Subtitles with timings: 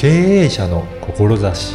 [0.00, 1.74] 経営者の志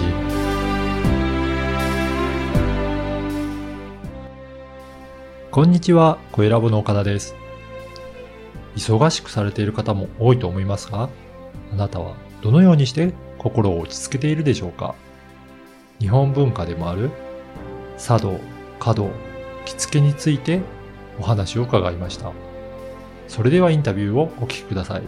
[5.51, 7.35] こんにちは、小ラボの岡田です。
[8.75, 11.07] 忙しくされている方も多いと思いますが、
[11.71, 14.95] あなたはどのようにして心を落ち着けているでしょうか？
[15.99, 17.11] 日本文化でもある
[17.99, 18.39] 茶道、
[18.79, 19.11] 華道、
[19.65, 20.61] 着付けについて
[21.19, 22.31] お話を伺いました。
[23.27, 25.03] それではインタビューをお聞きください。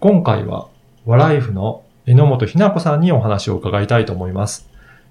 [0.00, 0.68] 今回は、
[1.04, 4.66] ワライフの榎本ひな子さんにお話を伺いたいと思います。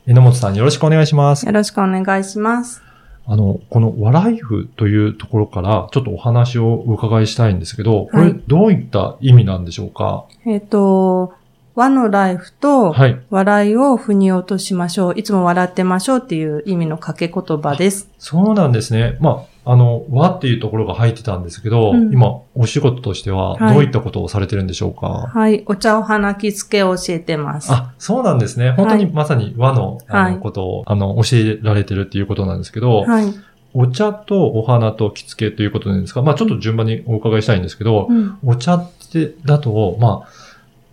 [0.08, 1.46] 榎本さんよろしくお願いします。
[1.46, 2.82] よろしくお願いします。
[3.28, 10.26] あの、このワライフというところからちょっとお話をお伺いしたいんですけど、これはいどういった意味なんでしょうか？
[10.48, 11.36] えっ、と、
[11.76, 13.22] 和のライフとはい。
[13.30, 15.14] 笑いを腑に落としましょう。
[15.16, 18.10] いつも笑ってましょうっていう意味の掛け言葉です。
[18.18, 19.18] そうなんですね。
[19.20, 25.64] まあ、あの、和っていうところが入ってたんですけど、うん今、お仕事としてははいどういったことをされてるんでしょうか、はい。
[25.68, 27.72] お茶お花着付けを教えてます。
[27.72, 28.72] あ、そうなんですね。
[28.72, 33.34] 本当にはいまさに和の,、あはいのことを、あの、教えられてるっていうことなんですけど、はい。
[33.74, 40.30] お茶とお花と着付けということなんですが、まあちょっと順番にお伺いしたいんですけど、うんお茶って、だと、まあ、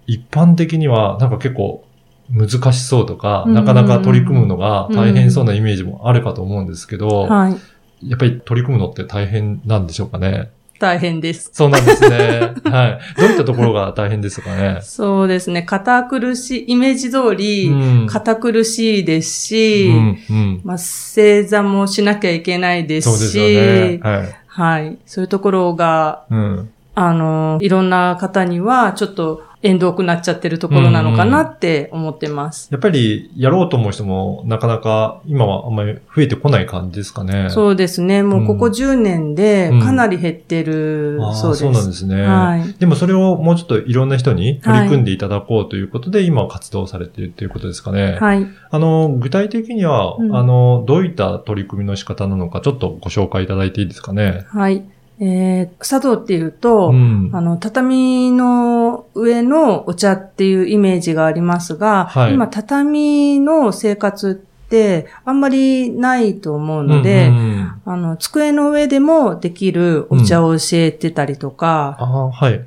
[0.06, 1.84] 一般的にはなんか結構
[2.30, 7.56] 難しそうとか、うんなかなか取り組むのが大変そうなイメージもあるかと思うんですけど、はい。
[8.02, 10.50] やっぱり取り組むのって大変なんでしょうかね。
[10.78, 11.50] 大変です。
[11.52, 12.54] そうなんですね。
[12.64, 12.98] はい。
[13.18, 14.78] どういったところが大変ですかね。
[14.82, 15.62] そうですね。
[15.62, 20.60] 堅苦しい、イメージ通り、うん堅苦しいですし、うん、うん。
[20.64, 24.00] まあ、正座もしなきゃいけないでそうですね。
[24.02, 24.36] はい。
[24.46, 24.98] はい。
[25.06, 26.70] そういうところが、うん。
[26.94, 32.68] あの、いろんな方にはちょっと縁遠くなっちゃってるところなのかなって思ってます。
[32.70, 37.48] やっぱりやろうと思う人もなかなか今はあんまり増えてこない感じですかね。
[37.50, 38.22] そうですね。
[38.22, 41.60] もうここうん10年でうんかなり減ってるあーそうです。
[41.62, 42.22] そうなんですね。
[42.22, 42.74] はい。
[42.78, 48.16] でもそれをもうちょっといろんな人に取り組んでいただこうということで、今活動されているということですかね。
[48.20, 48.46] はい。
[48.70, 54.44] あの、具体的には、うんあの、どういった取り組みの仕方なのか、ちょっとご紹介いただいていいですかね。
[54.48, 54.84] はい。
[55.18, 57.30] えー、茶道っていうと、うん。
[57.32, 72.62] あの、畳の上のお茶っていうイメージがありますが、はい今、畳の生活ってあんまりないと思うので、うんうんあの、机の上でもできるお茶を教えてたりとか、ああ、はい。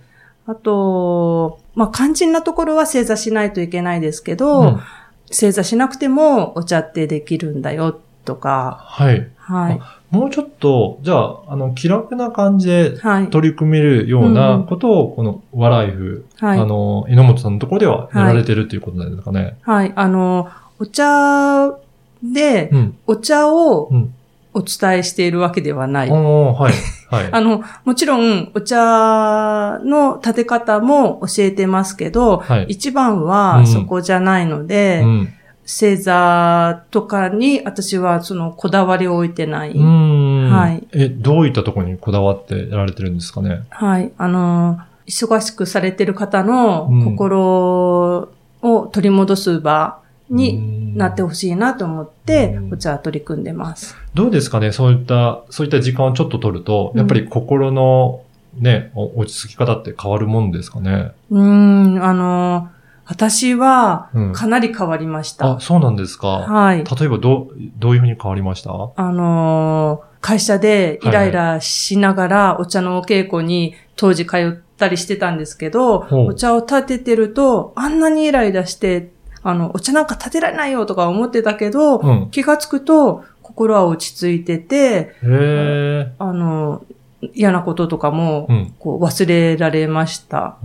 [0.48, 4.80] あと、まあ、肝心なところは正座しないといけないですけど、うん
[5.32, 8.00] 正座しなくてもお茶ってできるんだよ
[8.30, 9.28] とか、はい。
[9.38, 9.80] はい。
[10.12, 13.30] もうちょっと、じゃあ、あの、気楽な感じではい。
[13.32, 19.58] 取り組めるようなことを、この、ワライフ、はいあの、榎本さんのところではやられてるっていうことなんですかね。
[19.64, 19.94] はい。
[19.96, 20.48] あの、
[20.78, 21.72] お茶
[22.22, 22.98] で、うん。
[23.08, 24.14] お茶をうん。
[24.52, 26.10] お伝えしているわけではない。
[26.12, 26.74] おーはい。
[27.10, 27.30] はい。
[27.34, 32.66] あの、もちろん、お茶の立て方も教えてますけど、はい。
[32.70, 35.34] 一番うんはそこじゃないので、うん。
[35.72, 39.78] 星座とかに私はそのこだわりを置いてない。
[39.78, 40.88] はい。
[40.94, 43.62] え、どういったところにこだわってやられてるんですかね？
[43.70, 44.12] はい。
[44.18, 48.30] あの、忙しくされてる方のうん心
[48.64, 50.00] を取り戻す場
[50.32, 53.96] になってほほしいなと思ってう、んお茶は取り組んでます。
[54.16, 54.72] どうですかね？
[54.72, 58.22] そういった、そういった時間をちょっと取ると、うんやっぱり心の
[58.58, 61.12] ね、お落ち着き方って変わるもんですかね？
[61.30, 62.70] うーん、あの、
[63.10, 64.34] 私はうん。
[64.34, 65.56] かなり変わりました。
[65.56, 66.28] あ、そうなんですか。
[66.28, 66.84] はい。
[66.84, 68.72] 例えばどう、どういうふうに変わりました？
[68.96, 79.12] あのー会社でイライラしながらお茶のお稽古に当時通ったりしてたんですけど、ほうお茶を立ててると、あんなにイライラして、
[79.44, 82.28] あの、お茶なんか立てられないよとか思ってたけど、うん。
[82.32, 85.16] 気がつくと心は落ち着いてて。
[86.20, 86.84] あの、
[87.34, 88.74] 嫌なこととかもう、ん。
[88.78, 90.58] こう忘れられました。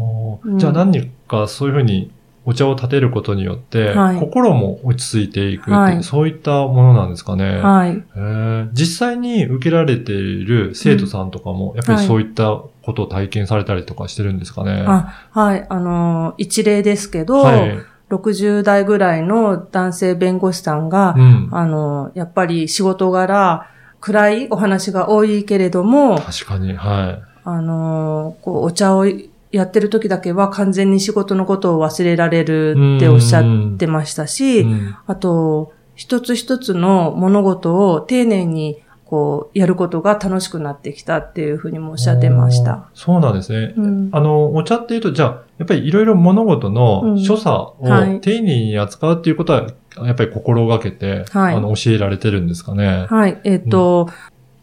[0.45, 2.11] うんじゃあ何かそういうふうに
[2.47, 7.59] お茶を立てることによって、はい心も落ち着いていくってはいそういったものなんですかね。
[7.59, 7.91] はい。
[7.91, 14.85] へー実際に受けられている生徒さんとかも、やっぱりそういったことを体験されたりとかしてるんですかね。
[14.87, 15.67] あ、はい。
[15.69, 17.79] あの、一例ですけど、はい。
[18.11, 21.49] 60代ぐらいの男性弁護士さんがう、ん。
[21.51, 23.69] あの、やっぱり仕事柄、
[24.01, 29.07] 暗いお話が多いけれども、確かに、はあの、こう、お茶を
[29.57, 34.29] やってる時だけは完全に仕事のことを忘れられるっておっしゃってましたい。
[34.29, 42.89] し、うんあと、一つ一つの物事を丁寧にこう、やることが楽しくなってきたっていうふうにもおっしゃってました。
[42.95, 43.75] そうなんですね。
[43.77, 49.69] うんあの、お茶っていうと、じゃあ、やっぱりいろいろ物事うんの所作をはい丁寧に扱うっていうことは、
[50.05, 53.07] やっぱり心がけて、はいあの、教えられてるんですかね？
[53.09, 53.41] はい。
[53.45, 54.09] えっ、と、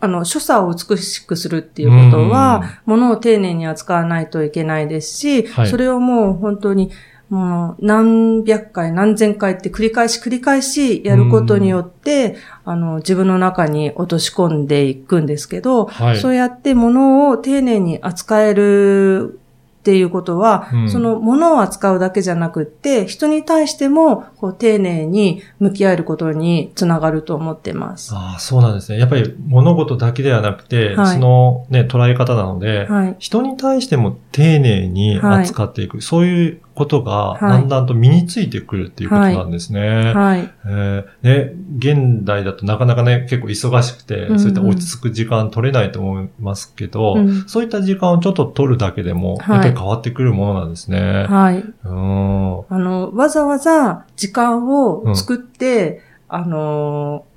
[0.02, 6.92] あの、所作を美しくするっていうことは、物を丁寧に扱わないといけないですし、はいそれをもう本当に、
[7.30, 16.18] もう何百回何千回って繰り返し繰り返しやることによって、あの、自分の中に落とし込んでいくんですけど、はい。
[16.20, 19.40] そうやって物を丁寧に扱える
[19.82, 28.14] っていうことは、うんその物を扱うだけじゃなくって、人に対してもこう丁寧に向き合えることにつながると思ってます。
[28.14, 29.00] ああ、そうなんですね。
[29.00, 33.16] やっぱり物事だけではなくて、はいそのね、捉え方なので、はい。
[33.18, 40.14] 人に対しても丁寧に扱っていく、そういうことがはいだんだんと身についてくるっていうことなんですね。
[40.14, 40.52] はい。
[40.66, 51.28] えーね、現代だとなかなかね、結構忙しくて、うんうんそういった落ち着く時間取れないと思いますけど、うんそういった時間をちょっと取るだけでも、はいやっぱり変わってくるものなんですね。
[51.30, 51.60] はい。
[51.60, 52.66] うーん。
[52.68, 57.32] あの、わざわざ時間を作って、あのー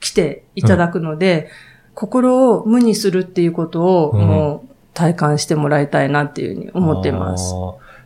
[0.00, 1.48] 来ていただくので、
[1.94, 7.54] 心を無にするっていうことを、うんもう体感してもらいたいなっていうふうに思ってます。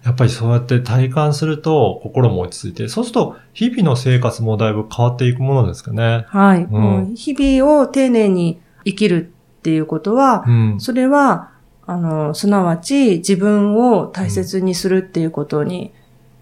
[0.07, 6.27] やっぱりそうやって体感すると心も落ち着いて、そうすると日々の生活もだいぶ変わっていくものですかね。
[6.29, 6.63] はい。
[6.63, 10.81] う日々を丁寧に生きるっていうことは、うん。
[10.81, 11.51] それは、
[11.87, 15.93] あの、すなわち自分を大切にするっていうことに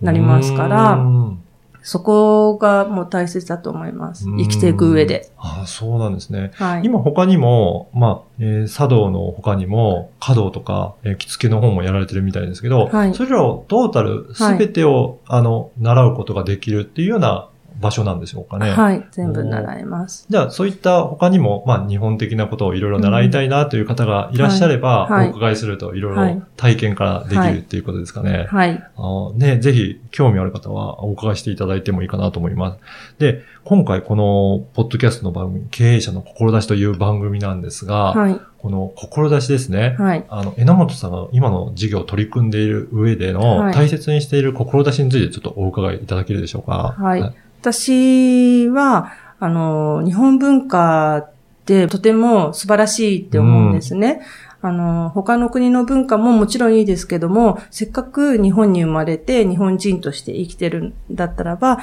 [0.03, 1.44] なりますかうら、ん
[1.87, 4.27] そこがもう大切だと思います。
[4.29, 5.31] うん生きていく上で。
[5.37, 6.51] ああ、そうなんですね。
[6.55, 6.83] はい。
[6.83, 17.49] 今他にも、まあ、えー茶道の他にも、華道とか、えー着付けの方もやられてるみたいですけど、はいそれらをトータルすべてを、あの、習うことができるっていうような
[17.81, 18.71] 場所なんでしょうかね。
[18.71, 19.07] はい。
[19.11, 20.27] 全部習います。
[20.29, 28.47] じゃあ、そういった他にも、まあ、日本的なことをいろいろ習いたいなという方がいらっしゃれば、はいはいお伺いするといろいろはい体験からできるっていうことですかね。
[28.49, 28.83] はい。
[28.97, 32.79] あのね、ぜひ興味ある方はお伺いしていただいてもいいかなと思います。
[33.19, 38.41] で、今回このポッドキャストの番組、経営者の志という番組なんですが、はい。
[38.59, 39.97] この志ですね。
[39.99, 40.25] はい。
[40.29, 46.95] あの、榎本さんが今の事業を取り組んでいる上でのはい大切にしている志についてちょっとお伺いいただけるでしょうか。
[46.99, 47.35] はい
[47.73, 51.33] 私は、あの、日本文化っ
[51.65, 54.21] てとても素晴らしいって思うんですね。
[54.61, 61.79] あの、他の国の文化ももちろんいいですけども、せっかく日本に生まれて日本人として生きてるんだったらば、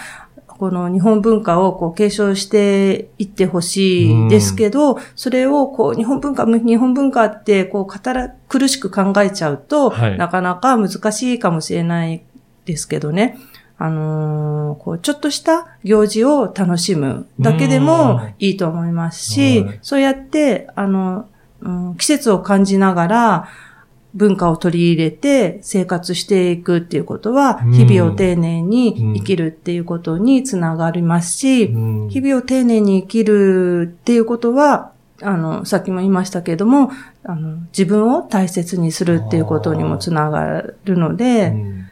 [0.46, 12.24] この日本文化をこう継承していってほしいですけど、それをこう日本文化、日本文化ってこう語ら、苦しく考えちゃうと、はいなかなか難しいかもしれない
[12.66, 13.40] ですけどね。
[13.84, 21.26] あのーこう、ちょっとした行事を楽しむだけでもいいと思いますしはい、そうやって、あの、
[21.62, 23.50] うん季節を感じながら、
[24.14, 27.72] 文化を取り入れて生活していくっていうことは、うん。
[27.72, 32.10] 日々を丁寧に生きるっていうことにつながりますし、うん。
[32.10, 34.92] 日々を丁寧に生きるっていうことは、
[35.22, 36.92] あの、さっきも言いましたけれども、
[37.24, 41.88] あの、自分を大切にするっていうことにもつながるので、うん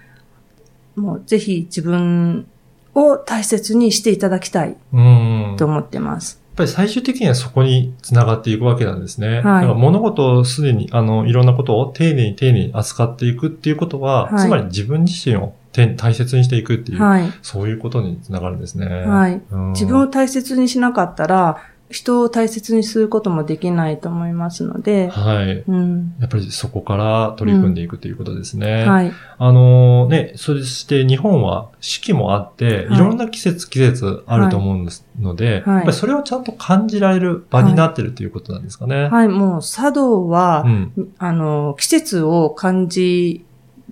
[0.99, 2.47] もうぜひ自分
[2.93, 6.41] を大切にしていただきたいうんと思ってます。
[6.49, 9.27] やっぱり最終的にはそこに繋がっていくわけなんですね。
[9.27, 17.31] いだから物事をすでに、あの、いろんなことを丁寧に丁寧に扱っていくっていうことは、はいつまり自分自身をて大切にしていくっていう、はい。
[17.41, 18.87] そういうことにつながるんですね。
[18.87, 19.41] はい。
[19.51, 25.63] うん自分を大切にしなかったら、人を大切にすることもできないと思いますので、はい。
[25.68, 26.16] うん。
[26.19, 28.85] やっぱりそこから取り組んでいくということですね。
[28.85, 29.11] はい。
[29.40, 39.09] あのね、そして日本は四季もあって、はいい、ろんな季節季節あると思うんですので、はいやっぱりそれをちゃんと感じられる場になってるということなんですかね。
[39.09, 39.28] はい。
[39.28, 41.13] もう、茶道は、うん。
[41.18, 43.45] あの、季節を感じ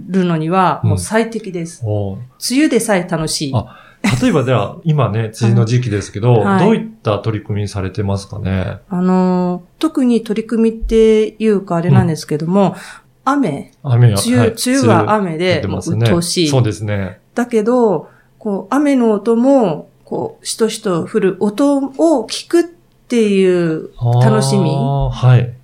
[0.08, 1.82] るのには、もう最適です。
[1.84, 2.18] おー
[2.52, 3.54] 梅雨でさえ楽しい。
[3.56, 3.87] あ
[4.22, 8.80] 例えばでは、今ね、梅雨の時期ですけど、はいどういった取り組みされてますかね？
[8.90, 12.76] あの、特に取り組みっていうかあれなんですけども、
[13.24, 14.20] 雨、雨が。
[14.26, 16.48] 梅雨、はい梅雨は雨で、もう鬱陶しい。
[16.48, 17.20] そうですね。
[17.36, 18.08] だけど、
[18.40, 23.90] こう、雨の音も、こう、しとしと降る音を聞くっていう
[24.24, 24.70] 楽しみ。
[24.70, 25.57] はい。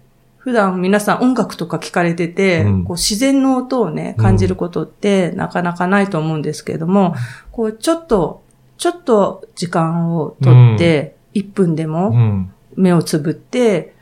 [0.43, 2.83] 普段皆さん音楽とか聞かれてて、うん。
[2.83, 7.15] こう自然の音をね、感じることってなかなかないと思うんですけれども、
[7.53, 8.43] こう、ちょっと、
[8.77, 12.53] ちょっと時間をとって、1分でうもん。
[12.75, 13.95] 目をつぶって、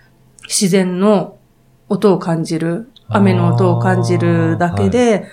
[0.48, 1.38] 自然の
[1.90, 5.28] 音を感じる、雨の音を感じるだけで、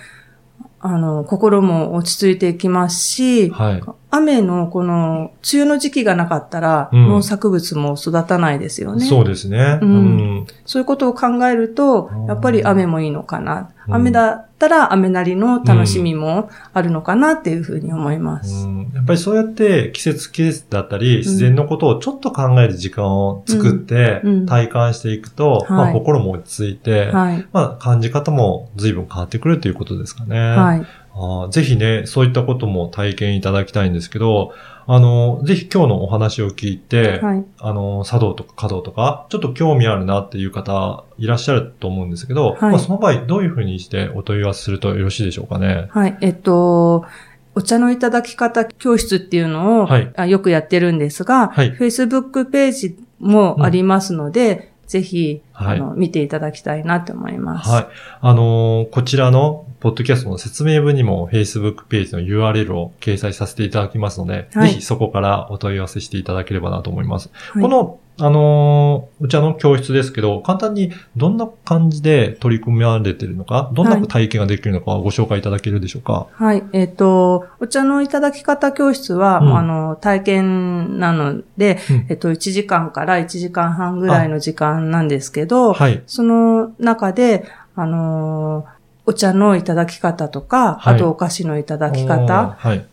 [0.79, 3.83] あの、心も落ち着いていきますし、はい。
[4.11, 9.05] 雨のこの、梅雨の時期がなかったら、うん農作物も育たないですよね。
[9.05, 9.79] そうですね。
[9.81, 9.97] うんう
[10.41, 13.71] んそういうことを考えるとうん、やっぱり雨もいいのかな。
[13.87, 18.67] うん雨だったら雨なりの楽しみもあるのかなっていうふうに思います。
[18.67, 27.47] うんやっぱりそうやって季節季節だったり、自然のことをちょっと考える時間を作って体感していくと、まあ、はい心も落ち着いて、はい。
[27.51, 30.37] まあ、感じ方も随分変わってくるということですかね。
[30.37, 30.85] はい。
[31.21, 34.53] あーぜひね、そういったことも体験いただきたいんですけど、
[34.87, 37.45] あの、ぜひ今日のお話を聞いて、はい。
[37.59, 45.89] あの、茶道とか華道とか、ちょっと興味あるなっていう方いらっしゃると思うんですけど、はいまあ、その場合どういうふうにしてお問い合わせするとよろしいでしょうかね？
[45.91, 46.17] はい。
[46.21, 47.05] えっと、
[47.53, 57.69] お茶のいただき方教室っていうのを、はいあよくやってるんですが、はい Facebook ページもありますので、ぜひ、はいあの、見ていただきたいなと思います。
[57.69, 57.87] はい。
[58.21, 67.29] あのーこちらの、ポッドキャストの説明文にも Facebook ページの URL を掲載させていただきますので、はいぜひそこからお問い合わせしていただければなと思います。
[67.51, 76.27] はいこの、あのーお茶の教室ですけど、簡単にどんな感じで取り組まれているのか、どんな体験ができるのかご紹介いただけるでしょうか？
[76.33, 76.63] はい。
[76.73, 86.01] えっ、と、お茶のいただき方教室は、うんあの、体験なので、うんえっと、1時間から1時間半ぐらいの時間なんですけど、はい。
[86.07, 87.45] その中で、
[87.75, 92.85] あのーお茶のいただき方とか、はいあとお菓子のいただき方はい。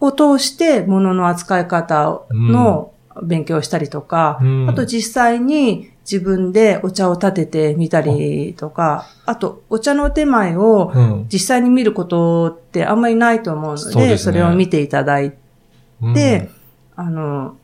[0.00, 2.90] を通して、物の扱い方の
[3.22, 4.70] 勉強をしたりとか、うん。
[4.70, 11.26] あと実際に自分でお茶を立ててみたりとか、あとお茶の手前をうん。
[11.32, 14.18] 実際に見ることってあんまりないと思うので、そうですね。
[14.18, 15.32] それを見ていただい
[16.14, 16.50] て、
[16.94, 17.56] あの、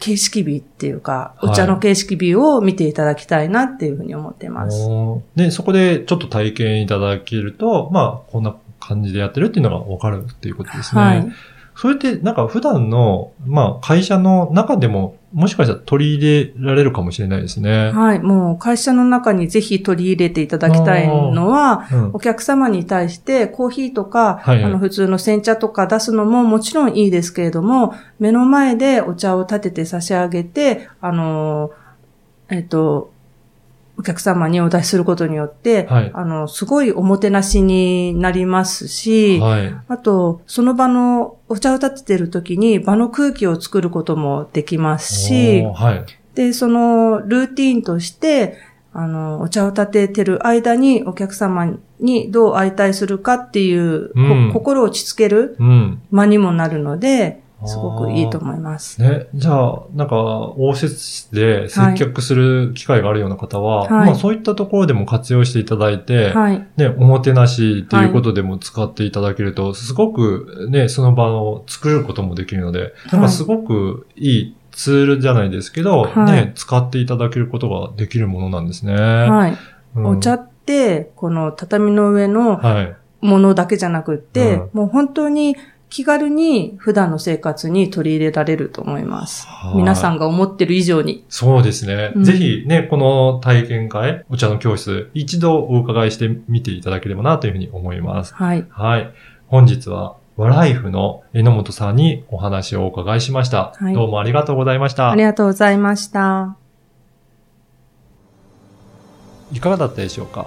[0.00, 1.50] 形式美っていうか、はい。
[1.50, 4.86] お茶の形式美を見ていただきたいなっていうふうに思ってます。
[4.88, 5.44] おー。
[5.44, 11.02] で、そこでちょっと体験いただけると、まあ、こんな感じでやってるっていうのがわかるっていうことですね。
[11.02, 11.32] はい。
[11.80, 17.90] それってなんか普段の、まあ、会社の中でも、もしかしたら取り入れられるかもしれないですね。
[17.90, 18.18] はい。
[18.18, 31.70] もう会社の中にぜひ取り入れていただきたいのは、うんお客様に対してコーヒーとか、はいはいあの普通の煎茶とか出すのももちろんいいですけれども、目の前でお茶を立てて差し上げて、あの、
[32.50, 33.10] えっと、
[34.00, 39.74] お客様にお出しすることによって、はいあの、すごいおもてなしになりますし、はい。
[39.88, 46.06] あと、その場のお茶を立ててる時に場の空気を作ることもできますしはい。
[46.34, 48.56] で、そのルーティーンとして、
[48.94, 56.00] あの、お茶を立ててる間にお客様にどう相対するかっていう、こうん心を落ち着けるうん。
[56.10, 59.02] 間にもなるので、すごくいいと思います。
[59.02, 66.66] ね、じゃあ、なんか、応接で接客する機会があるような方は、はいまあそういったところでも活用していただいて、はい。
[66.76, 78.94] ね、おもてなしっていうことでも使っていただけると、すごくね、その場を作ることもできるので、なんかすごくいいツールじゃないですけど、はいね、使っていただけることができるものなんですね。
[78.94, 79.50] はい。
[79.96, 82.96] うんお茶って、この畳の上のはい。
[83.20, 85.56] ものだけじゃなくって、うんもう本当に
[85.90, 89.46] 気軽に普段の生活に取り入れられると思います。
[89.46, 91.24] はい皆さんが思ってる以上に。
[91.28, 92.12] そうですね。
[92.14, 98.32] うんぜひね、この体験会、お茶の教室、一度お伺いしてみていただければなというふうに思います。
[98.34, 98.64] はい。
[98.70, 99.10] はい。
[99.48, 103.74] 本日は、ワライフの榎本さんにお話をお伺いしました。
[103.76, 105.10] はいどうもありがとうございました。
[105.10, 106.56] ありがとうございました。
[109.52, 110.46] いかがだったでしょうか？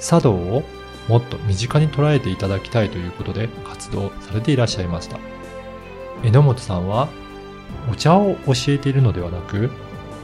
[0.00, 0.62] 茶道を
[1.08, 5.18] もっと身近に捉えていただきたいということで活動されていらっしゃいました。
[6.24, 7.08] 榎本さんは
[7.90, 9.70] お茶を教えているのではなく、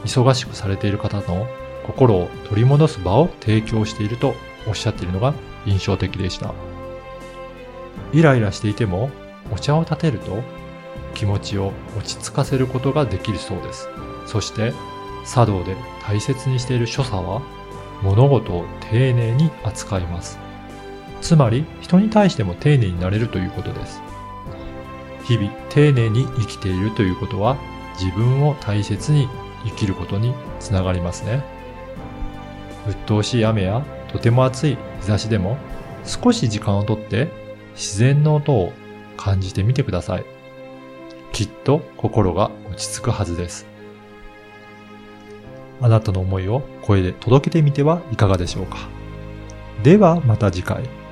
[0.05, 1.47] 忙しくされている方の
[1.85, 4.35] 心を取り戻す場を提供していると
[4.67, 5.33] おっしゃっているのが
[5.65, 6.53] 印象的でした。
[8.11, 9.09] イライラしていても
[9.51, 10.41] お茶を立てると
[11.15, 13.87] 気持ちを落ち着かせることができるそうです。
[14.25, 14.73] そして
[15.25, 15.75] 茶道で
[16.05, 17.41] 大切にしている所作は
[18.01, 20.42] 物事を丁寧に扱います。
[21.23, 24.01] つまり人に対しても丁寧になれるということです。
[25.23, 27.55] 日々丁寧に生きているということは
[27.97, 29.29] 自分を大切に
[29.63, 31.41] 生きることにつながりますね。
[32.89, 35.57] 鬱陶しい雨やとても暑い日差しでも
[36.03, 37.29] 少し時間をとって
[37.73, 38.73] 自然の音を
[39.15, 40.25] 感じてみてください。
[41.31, 43.65] きっと心が落ち着くはずです。
[45.79, 48.77] あなたの思いを声で届けてみてはいかがでしょうか。
[49.83, 51.02] ではまた次回。